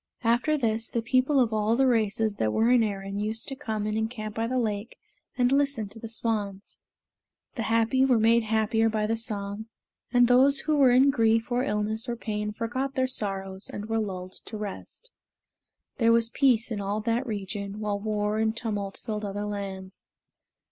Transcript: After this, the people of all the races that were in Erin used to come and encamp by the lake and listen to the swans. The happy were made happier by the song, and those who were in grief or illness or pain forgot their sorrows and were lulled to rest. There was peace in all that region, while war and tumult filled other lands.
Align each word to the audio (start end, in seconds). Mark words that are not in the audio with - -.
After 0.23 0.57
this, 0.57 0.89
the 0.89 1.03
people 1.03 1.39
of 1.39 1.53
all 1.53 1.75
the 1.75 1.85
races 1.85 2.37
that 2.37 2.51
were 2.51 2.71
in 2.71 2.81
Erin 2.81 3.19
used 3.19 3.47
to 3.49 3.55
come 3.55 3.85
and 3.85 3.95
encamp 3.95 4.33
by 4.33 4.47
the 4.47 4.57
lake 4.57 4.97
and 5.37 5.51
listen 5.51 5.89
to 5.89 5.99
the 5.99 6.09
swans. 6.09 6.79
The 7.53 7.61
happy 7.69 8.03
were 8.03 8.17
made 8.17 8.41
happier 8.41 8.89
by 8.89 9.05
the 9.05 9.15
song, 9.15 9.67
and 10.11 10.27
those 10.27 10.61
who 10.61 10.75
were 10.75 10.89
in 10.89 11.11
grief 11.11 11.51
or 11.51 11.63
illness 11.63 12.09
or 12.09 12.15
pain 12.15 12.51
forgot 12.51 12.95
their 12.95 13.05
sorrows 13.05 13.69
and 13.69 13.85
were 13.89 13.99
lulled 13.99 14.33
to 14.45 14.57
rest. 14.57 15.11
There 15.99 16.11
was 16.11 16.29
peace 16.29 16.71
in 16.71 16.81
all 16.81 16.99
that 17.01 17.27
region, 17.27 17.79
while 17.79 17.99
war 17.99 18.39
and 18.39 18.57
tumult 18.57 18.99
filled 19.05 19.23
other 19.23 19.45
lands. 19.45 20.07